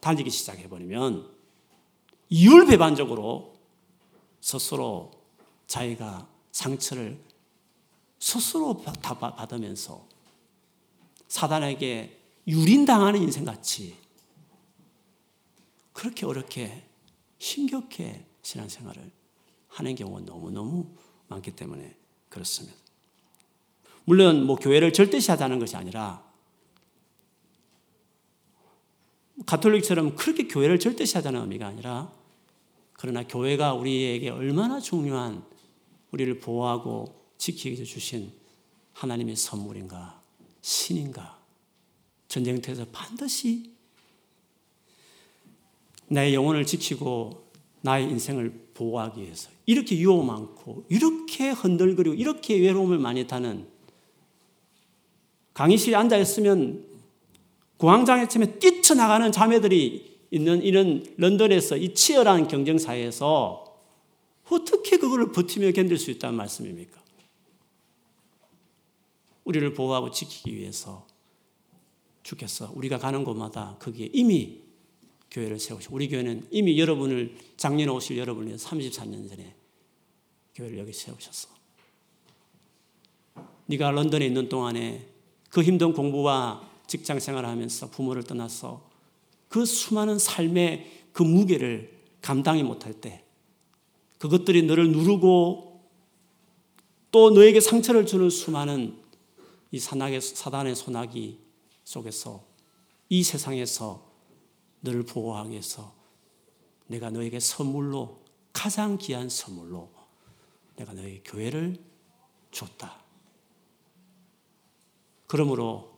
[0.00, 1.28] 달리기 시작해버리면
[2.30, 3.54] 이율배반적으로
[4.40, 5.12] 스스로
[5.66, 7.20] 자기가 상처를
[8.18, 10.06] 스스로 받으면서
[11.28, 12.18] 사단에게
[12.48, 13.96] 유린당하는 인생같이
[15.92, 16.84] 그렇게 어렵게
[17.38, 19.10] 힘겹게 신앙생활을
[19.68, 20.86] 하는 경우가 너무너무
[21.28, 21.94] 많기 때문에
[22.30, 22.85] 그렇습니다.
[24.06, 26.24] 물론 뭐 교회를 절대시하자는 것이 아니라
[29.44, 32.10] 가톨릭처럼 그렇게 교회를 절대시하자는 의미가 아니라
[32.94, 35.44] 그러나 교회가 우리에게 얼마나 중요한
[36.12, 38.32] 우리를 보호하고 지키기 위해서 주신
[38.94, 40.22] 하나님의 선물인가,
[40.62, 41.38] 신인가,
[42.28, 43.72] 전쟁터에서 반드시
[46.08, 47.50] 나의 영혼을 지키고
[47.82, 53.75] 나의 인생을 보호하기 위해서 이렇게 유혹 많고 이렇게 흔들거리고 이렇게 외로움을 많이 타는
[55.56, 56.86] 강의실에 앉아 있으면
[57.78, 63.64] 공황장애 때문에 뛰쳐나가는 자매들이 있는 이런 런던에서 이 치열한 경쟁 사회에서
[64.50, 67.02] 어떻게 그거를 버티며 견딜 수 있다는 말씀입니까?
[69.44, 71.06] 우리를 보호하고 지키기 위해서
[72.22, 74.60] 주께서 우리가 가는 곳마다 거기에 이미
[75.30, 79.54] 교회를 세우시고 우리 교회는 이미 여러분을 작년에 오실 여러분을 위해 34년 전에
[80.54, 81.48] 교회를 여기 세우셨어.
[83.66, 85.15] 네가 런던에 있는 동안에
[85.56, 88.90] 그 힘든 공부와 직장 생활을 하면서 부모를 떠나서
[89.48, 93.24] 그 수많은 삶의 그 무게를 감당이 못할 때
[94.18, 95.80] 그것들이 너를 누르고
[97.10, 98.98] 또 너에게 상처를 주는 수많은
[99.70, 101.38] 이 사나의, 사단의 소나기
[101.84, 102.44] 속에서
[103.08, 104.06] 이 세상에서
[104.80, 105.94] 너를 보호하기 위해서
[106.86, 108.20] 내가 너에게 선물로
[108.52, 109.90] 가장 귀한 선물로
[110.76, 111.82] 내가 너에게 교회를
[112.50, 113.05] 줬다.
[115.26, 115.92] 그러므로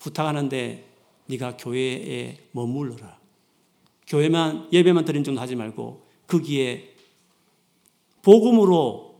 [0.00, 0.88] 부탁하는데
[1.26, 3.20] 네가 교회에 머물러라.
[4.06, 6.94] 교회만 예배만 드린 정도 하지 말고 거기에
[8.22, 9.12] 복음으로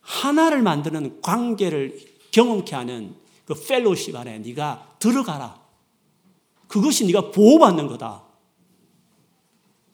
[0.00, 1.98] 하나를 만드는 관계를
[2.30, 5.60] 경험케 하는 그 펠로십 안에 네가 들어가라.
[6.68, 8.24] 그것이 네가 보호받는 거다.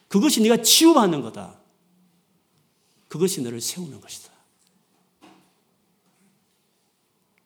[0.08, 1.60] 그것이 네가 치유받는 거다.
[3.08, 4.31] 그것이 너를 세우는 것이다.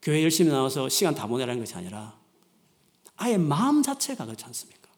[0.06, 2.16] 교회 열심히 나와서 시간 다 보내라는 것이 아니라
[3.16, 4.88] 아예 마음 자체가 그렇지 않습니까?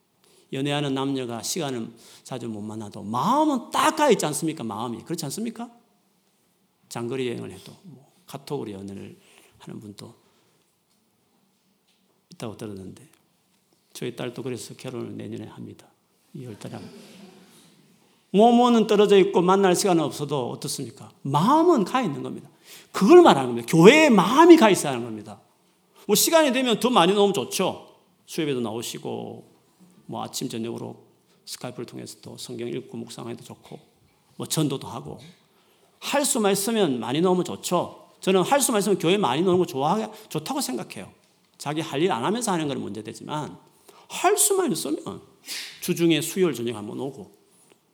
[0.53, 1.91] 연애하는 남녀가 시간을
[2.25, 4.65] 자주 못 만나도 마음은 딱 가 있지 않습니까?
[4.65, 5.71] 마음이 그렇지 않습니까?
[6.91, 9.19] 장거리 여행을 해도 뭐 카톡으로 연애를
[9.57, 10.15] 하는 분도
[12.35, 13.09] 있다고 들었는데
[13.95, 15.87] 저희 딸도 그래서 결혼을 내년에 합니다.
[16.37, 16.79] 2월달에
[18.33, 21.11] 모모는 떨어져 있고 만날 시간은 없어도 어떻습니까?
[21.23, 22.51] 마음은 가 있는 겁니다.
[22.93, 23.67] 그걸 말하는 겁니다.
[23.71, 25.41] 교회에 마음이 가 있어야 하는 겁니다.
[26.07, 27.87] 뭐 시간이 되면 더 많이 넣으면 좋죠.
[28.27, 29.45] 수협에도 나오시고
[30.07, 30.97] 뭐 아침 저녁으로
[31.45, 33.79] 스카이프를 통해서도 성경 읽고 묵상해도 좋고
[34.37, 35.19] 뭐 전도도 하고
[36.01, 38.09] 할 수만 있으면 많이 넣으면 좋죠.
[38.21, 41.11] 저는 할 수만 있으면 교회 많이 넣는 거 좋아 좋다고 생각해요.
[41.57, 43.59] 자기 할 일 안 하면서 하는 건 문제되지만
[44.09, 45.21] 할 수만 있으면
[45.81, 47.31] 주중에 수요일 저녁 한번 오고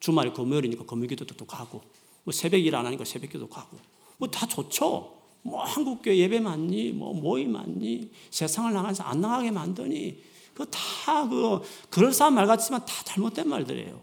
[0.01, 1.81] 주말에 금요일이니까 금요기도도 또 가고
[2.25, 3.77] 뭐 새벽 일 안 하니까 새벽기도 가고
[4.19, 5.13] 뭐 다 좋죠.
[5.43, 6.93] 뭐 한국교회 예배 많니?
[6.93, 8.11] 뭐 모임 많니?
[8.31, 10.23] 세상을 나가서 안 나가게 만드니?
[10.55, 14.01] 그 다 그 그럴싸한 말 같지만 다 잘못된 말들이에요.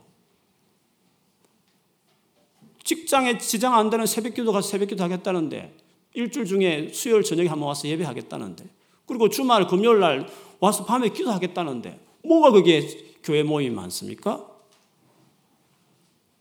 [2.83, 5.75] 직장에 지장 안 되는 새벽기도 가서 새벽기도 하겠다는데
[6.13, 8.65] 일주일 중에 수요일 저녁에 한번 와서 예배하겠다는데
[9.05, 10.27] 그리고 주말 금요일 날
[10.59, 12.87] 와서 밤에 기도하겠다는데 뭐가 그게
[13.23, 14.47] 교회 모임이 많습니까?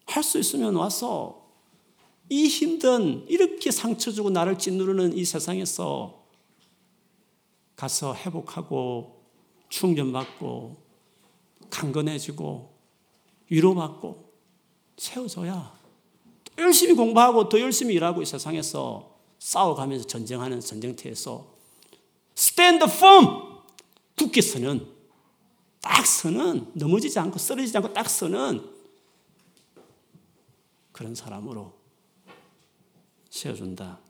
[0.07, 1.40] 할 수 있으면 와서
[2.31, 6.27] 이 힘든 이렇게 상처 주고 나를 짓누르는 이 세상에서
[7.75, 9.25] 가서 회복하고
[9.69, 10.77] 충전받고
[11.71, 12.73] 강건해지고
[13.49, 14.33] 위로받고
[14.97, 15.77] 세워줘야
[16.59, 21.53] 열심히 공부하고 더 열심히 일하고 이 세상에서 싸워가면서 전쟁하는 전쟁터에서
[22.37, 23.65] 스탠드 펌!
[24.17, 24.87] 굳게 서는
[25.81, 28.71] 딱 서는 넘어지지 않고 쓰러지지 않고 딱 서는
[30.93, 31.80] 그런 사람으로
[33.31, 34.01] 세워준다.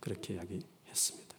[0.00, 1.34] 그렇게 이야기했습니다.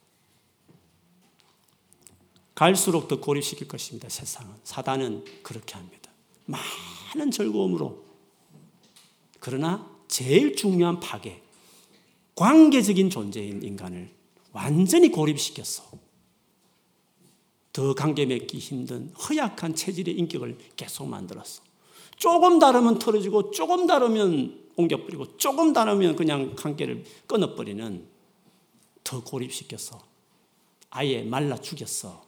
[2.55, 4.09] 갈수록 더 고립시킬 것입니다.
[4.09, 4.55] 세상은.
[4.63, 6.09] 사단은 그렇게 합니다.
[6.45, 8.05] 많은 즐거움으로.
[9.39, 11.43] 그러나 제일 중요한 파괴,
[12.35, 14.09] 관계적인 존재인 인간을
[14.53, 15.83] 완전히 고립시켰어.
[17.73, 21.61] 더 관계 맺기 힘든 허약한 체질의 인격을 계속 만들었어.
[22.15, 28.05] 조금 다르면 틀어지고 조금 다르면 옮겨버리고 조금 다르면 그냥 관계를 끊어버리는
[29.03, 30.03] 더 고립시켰어.
[30.89, 32.25] 아예 말라 죽였어.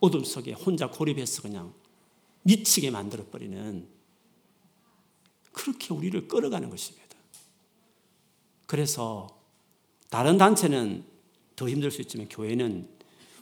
[0.00, 1.72] 어둠 속에 혼자 고립해서 그냥
[2.42, 3.88] 미치게 만들어버리는
[5.52, 7.06] 그렇게 우리를 끌어가는 것입니다.
[8.66, 9.26] 그래서
[10.10, 11.04] 다른 단체는
[11.56, 12.88] 더 힘들 수 있지만 교회는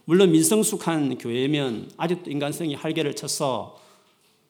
[0.05, 3.81] 물론 민성숙한 교회면 아직도 인간성이 할개를 쳐서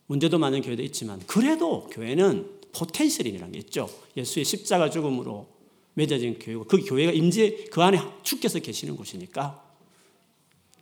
[0.06, 3.88] 문제도 많은 교회도 있지만 그래도 교회는 포텐셜이라는 게 있죠.
[4.16, 5.46] 예수의 십자가 죽음으로
[5.94, 9.62] 맺어진 교회고 그 교회가 임재 그 안에 주께서 계시는 곳이니까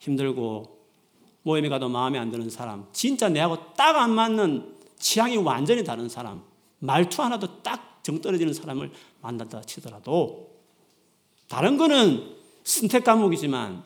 [0.01, 0.81] 힘들고
[1.43, 6.43] 모임에 가도 마음에 안 드는 사람, 진짜 내하고 딱 안 맞는 취향이 완전히 다른 사람,
[6.79, 8.91] 말투 하나도 딱 정떨어지는 사람을
[9.21, 10.51] 만난다 치더라도
[11.49, 13.85] 다른 거는 선택 과목이지만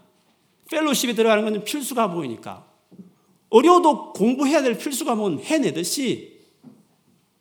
[0.71, 2.67] 펠로십에 들어가는 것은 필수 과목이니까
[3.51, 6.36] 어려워도 공부해야 될 필수 과목은 해내듯이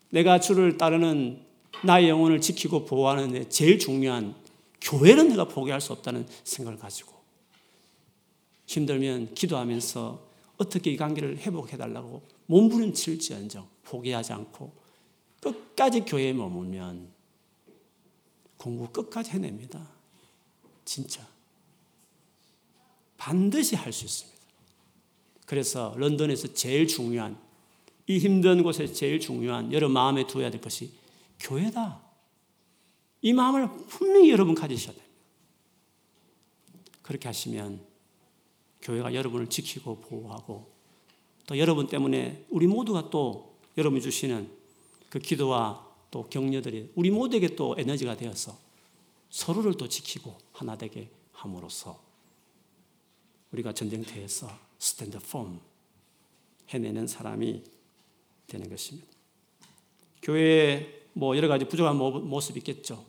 [0.10, 1.42] 내가 주를 따르는
[1.84, 4.36] 나의 영혼을 지키고 보호하는 데 제일 중요한
[4.82, 7.14] 교회는 내가 포기할 수 없다는 생각을 가지고
[8.68, 10.26] 힘들면 기도하면서
[10.58, 14.72] 어떻게 이 관계를 회복해달라고 몸부림칠지언정 포기하지 않고
[15.42, 17.08] 끝까지 교회에 머물면
[18.58, 19.88] 공부 끝까지 해냅니다.
[20.86, 21.28] 진짜.
[23.18, 24.36] 반드시 할 수 있습니다.
[25.46, 27.38] 그래서 런던에서 제일 중요한
[28.08, 30.92] 이 힘든 곳에 제일 중요한 여러분 마음에 두어야 될 것이
[31.40, 32.02] 교회다.
[33.22, 35.16] 이 마음을 분명히 여러분 가지셔야 됩니다.
[37.02, 37.82] 그렇게 하시면
[38.82, 40.72] 교회가 여러분을 지키고 보호하고
[41.48, 44.50] 또 여러분 때문에 우리 모두가 또 여러분이 주시는
[45.10, 48.58] 그 기도와 또 격려들이 우리 모두에게 또 에너지가 되어서
[49.30, 52.00] 서로를 또 지키고 하나 되게 함으로써
[53.52, 54.50] 우리가 전쟁터에서
[54.80, 55.60] 스탠드 폼
[56.70, 57.64] 해내는 사람이
[58.48, 59.08] 되는 것입니다.
[60.22, 63.06] 교회에 뭐 여러 가지 부족한 모습이 있겠죠.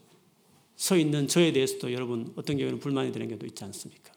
[0.77, 4.13] 서 있는 저에 대해서도 여러분 어떤 경우는 불만이 되는 경우도 있지 않습니까?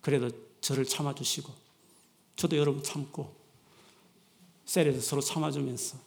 [0.00, 0.28] 그래도
[0.60, 1.52] 저를 참아주시고
[2.36, 3.34] 저도 여러분 참고
[4.64, 5.98] 셀에서 서로 참아주면서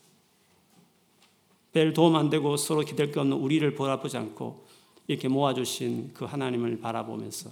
[1.72, 4.66] 별 도움 안 되고 서로 기댈 게 없는 우리를 바라보지 않고
[5.08, 7.50] 이렇게 모아주신 그 하나님을 바라보면서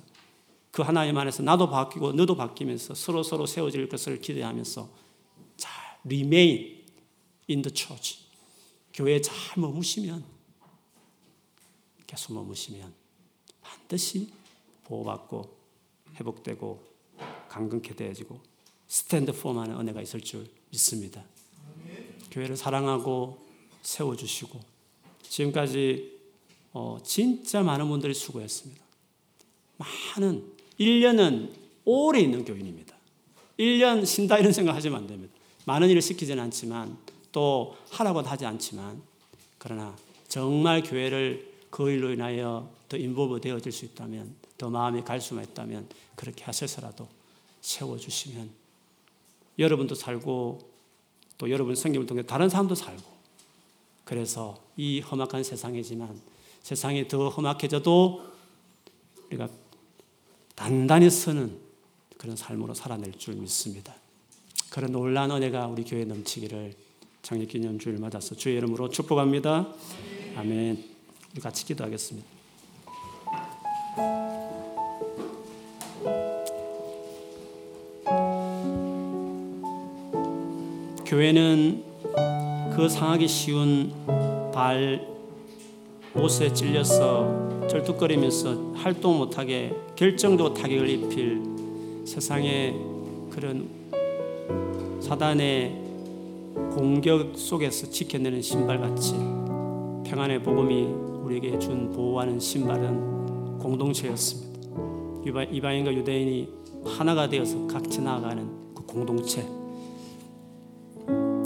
[0.72, 5.07] 그 하나님 안에서 나도 바뀌고 너도 바뀌면서 서로 서로 세워질 것을 기대하면서 잘
[6.06, 6.84] remain
[7.50, 8.20] in the church
[8.94, 10.24] 교회에 잘 머무시면
[12.06, 12.94] 계속 머무시면
[13.62, 14.30] 반드시
[14.86, 15.56] 보호받고
[16.16, 16.84] 회복되고
[17.50, 18.40] 강건케 되어지고
[18.88, 21.24] 스탠드 폼하는 은혜가 있을 줄 믿습니다.
[22.32, 23.46] 교회를 사랑하고
[23.82, 24.60] 세워주시고
[25.24, 26.18] 지금까지
[26.74, 28.84] 어, 진짜 많은 분들이 수고했습니다.
[29.78, 31.54] 많은 1년은
[31.86, 32.96] 오래 있는 교인입니다.
[33.58, 35.37] 1년 쉰다 이런 생각 하시면 안 됩니다.
[35.68, 36.98] 많은 일을 시키지는 않지만
[37.34, 39.02] 또 하라고 하지 않지만
[39.58, 39.94] 그러나
[40.30, 45.90] 정말 교회를 그 일로 인하여 더 인보브 되어질 수 있다면 더 마음이 갈 수만 있다면
[46.16, 47.10] 그렇게 하셔서라도
[47.60, 48.50] 세워주시면
[49.60, 50.60] 여러분도 살고
[51.38, 53.18] 또 여러분 성경을 통해 다른 사람도 살고
[54.06, 56.18] 그래서 이 험악한 세상이지만
[56.62, 58.24] 세상이 더 험악해져도
[59.28, 59.50] 우리가
[60.56, 61.60] 단단히 서는
[62.18, 63.94] 그런 삶으로 살아낼 줄 믿습니다.
[64.78, 66.72] 그런 놀라운 은혜가 우리 교회에 넘치기를
[67.24, 69.74] 장례기념 주일 맞아서 주의 이름으로 축복합니다.
[70.36, 70.84] 아멘.
[71.32, 72.28] 우리 같이 기도하겠습니다.
[81.08, 81.84] 교회는
[82.76, 83.92] 그 상하기 쉬운
[84.54, 85.08] 발
[86.14, 91.42] 못에 찔려서 절뚝거리면서 활동 못하게 결정도 타격을 입힐
[92.06, 92.76] 세상의
[93.32, 93.77] 그런
[95.00, 95.84] 사단의
[96.76, 99.14] 공격 속에서 지켜내는 신발같이
[100.06, 100.84] 평안의 복음이
[101.24, 104.48] 우리에게 준 보호하는 신발은 공동체였습니다.
[105.52, 106.50] 이방인과 유대인이
[106.86, 109.46] 하나가 되어서 각지 나아가는 그 공동체.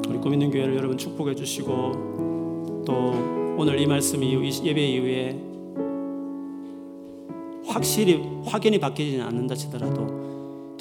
[0.08, 5.52] 우리 꿈 있는 교회를 여러분 축복해 주시고 또 오늘 이 말씀 이후 예배 이후에
[7.66, 10.32] 확실히 확연히 바뀌지는 않는다 치더라도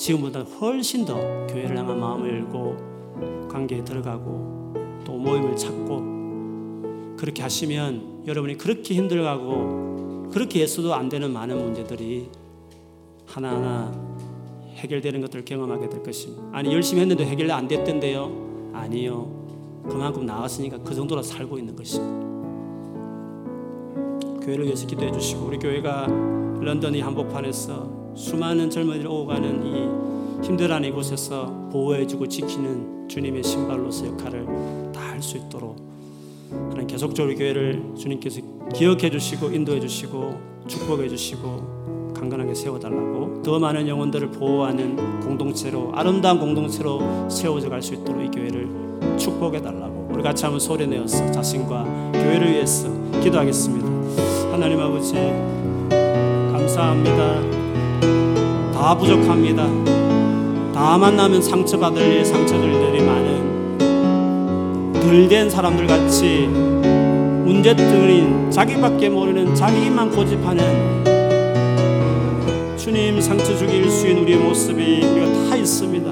[0.01, 1.15] 지금보다 훨씬 더
[1.47, 4.73] 교회를 향한 마음을 열고 관계에 들어가고
[5.05, 12.31] 또 모임을 찾고 그렇게 하시면 여러분이 그렇게 힘들어가고 그렇게 예수도 안 되는 많은 문제들이
[13.27, 13.93] 하나하나
[14.77, 16.45] 해결되는 것들을 경험하게 될 것입니다.
[16.51, 18.71] 아니 열심히 했는데 해결 안 됐던데요?
[18.73, 19.83] 아니요.
[19.87, 22.31] 그만큼 나왔으니까 그 정도로 살고 있는 것입니다.
[24.41, 31.69] 교회를 위해서 기도해 주시고 우리 교회가 런던이 한복판에서 수많은 젊은이들 오고 가는 이 힘들어하는 이곳에서
[31.73, 34.47] 보호해주고 지키는 주님의 신발로서 역할을
[34.95, 35.77] 다 할 수 있도록
[36.51, 38.41] 하나님 계속적으로 교회를 주님께서
[38.75, 47.29] 기억해 주시고 인도해 주시고 축복해 주시고 강건하게 세워달라고 더 많은 영혼들을 보호하는 공동체로 아름다운 공동체로
[47.29, 48.67] 세워져 갈 수 있도록 이 교회를
[49.19, 52.89] 축복해 달라고 우리 같이 한번 소리 내어서 자신과 교회를 위해서
[53.21, 54.53] 기도하겠습니다.
[54.53, 55.13] 하나님 아버지
[56.53, 57.60] 감사합니다.
[58.73, 59.67] 다 부족합니다.
[60.73, 63.51] 다 만나면 상처받을 일, 상처들이 많은
[64.95, 71.01] 덜된 사람들 같이 문제들인 자기밖에 모르는 자기만 고집하는
[72.77, 76.11] 주님 상처 주기 일수인 우리의 모습이 우리가 다 있습니다.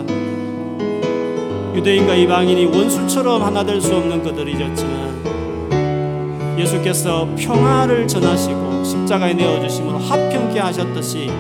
[1.74, 5.09] 유대인과 이방인이 원수처럼 하나 될 수 없는 그들이었지만
[6.59, 11.30] 예수께서 평화를 전하시고 십자가에 내어 주심으로 화평케 하셨듯이 이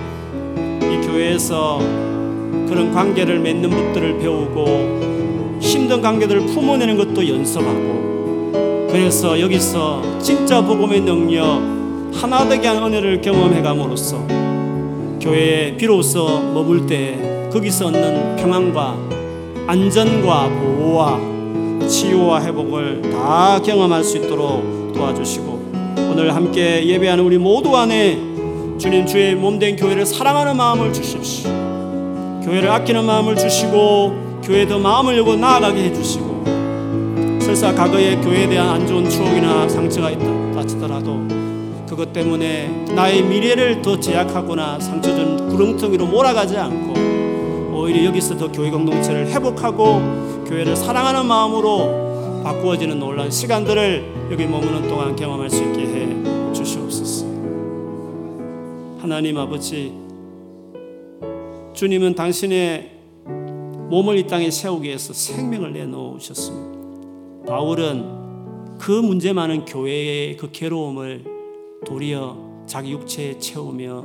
[1.18, 1.78] 교회에서
[2.68, 11.60] 그런 관계를 맺는 법들을 배우고 힘든 관계들을 품어내는 것도 연습하고 그래서 여기서 진짜 복음의 능력
[12.14, 14.24] 하나 되게 한 은혜를 경험해 감으로써
[15.20, 18.96] 교회에 비로소 머물 때 거기서 얻는 평안과
[19.66, 21.18] 안전과 보호와
[21.88, 25.72] 치유와 회복을 다 경험할 수 있도록 도와주시고
[26.12, 28.27] 오늘 함께 예배하는 우리 모두 안에
[28.78, 31.50] 주님 주의 몸된 교회를 사랑하는 마음을 주십시오.
[32.44, 36.44] 교회를 아끼는 마음을 주시고 교회에 더 마음을 열고 나아가게 해주시고
[37.40, 41.26] 설사 과거에 교회에 대한 안 좋은 추억이나 상처가 있다 치더라도
[41.88, 48.70] 그것 때문에 나의 미래를 더 제약하거나 상처 준 구렁텅이로 몰아가지 않고 오히려 여기서 더 교회
[48.70, 56.07] 공동체를 회복하고 교회를 사랑하는 마음으로 바꾸어지는 놀라운 시간들을 여기 머무는 동안 경험할 수 있게 해
[59.08, 59.90] 하나님 아버지
[61.72, 62.90] 주님은 당신의
[63.88, 67.46] 몸을 이 땅에 세우기 위해서 생명을 내놓으셨습니다.
[67.46, 71.24] 바울은 그 문제 많은 교회의 그 괴로움을
[71.86, 74.04] 도리어 자기 육체에 채우며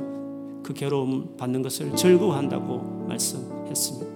[0.62, 4.10] 그 괴로움 받는 것을 즐거워한다고 말씀했습니다.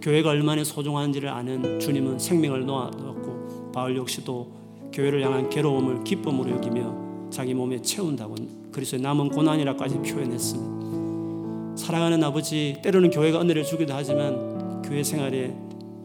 [0.00, 4.50] 교회가 얼마나 소중한지를 아는 주님은 생명을 놓아두었고 바울 역시도
[4.90, 8.36] 교회를 향한 괴로움을 기쁨으로 여기며 자기 몸에 채운다고
[8.72, 11.76] 그리스도의 남은 고난이라까지 표현했습니다.
[11.76, 15.56] 사랑하는 아버지 때로는 교회가 은혜를 주기도 하지만 교회 생활에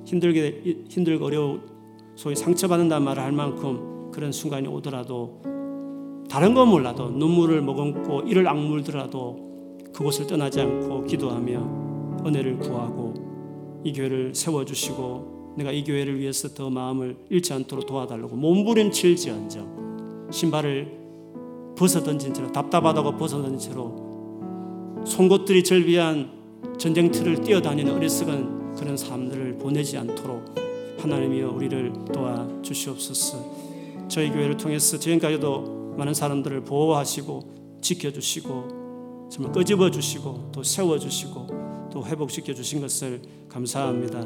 [0.06, 1.60] 힘들게 힘들고 어려워
[2.16, 5.42] 소위 상처받는다는 말을 할 만큼 그런 순간이 오더라도
[6.30, 14.34] 다른 건 몰라도 눈물을 머금고 이를 악물더라도 그곳을 떠나지 않고 기도하며 은혜를 구하고 이 교회를
[14.34, 21.05] 세워주시고 내가 이 교회를 위해서 더 마음을 잃지 않도록 도와달라고 몸부림칠지언정 신발을
[21.76, 26.32] 벗어던진 채로 답답하다고 벗어던진 채로 송곳들이 절비한
[26.78, 30.56] 전쟁터를 뛰어다니는 어리석은 그런 삶들을 보내지 않도록
[31.00, 33.66] 하나님이여 우리를 도와 주시옵소서.
[34.08, 42.06] 저희 교회를 통해서 지금까지도 많은 사람들을 보호하시고 지켜주시고 정말 끄집어 주시고 또 세워 주시고 또
[42.06, 44.26] 회복시켜 주신 것을 감사합니다.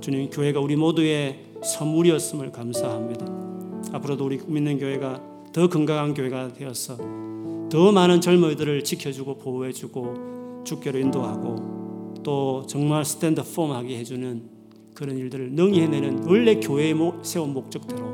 [0.00, 3.26] 주님 교회가 우리 모두의 선물이었음을 감사합니다.
[3.92, 6.96] 앞으로도 우리 믿는 교회가 더 건강한 교회가 되어서
[7.70, 14.42] 더 많은 젊은이들을 지켜주고 보호해주고 주께로 인도하고 또 정말 스탠드 폼하게 해주는
[14.94, 18.12] 그런 일들을 능히 해내는 원래 교회에 세운 목적대로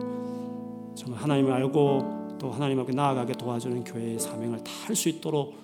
[0.95, 5.55] 정말 하나님을 알고 또 하나님 앞에 나아가게 도와주는 교회의 사명을 다 할 수 있도록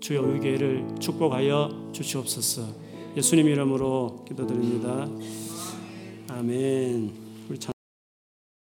[0.00, 2.62] 주여 우리 교회를 축복하여 주시옵소서
[3.16, 5.06] 예수님 이름으로 기도드립니다.
[6.30, 7.19] 아멘.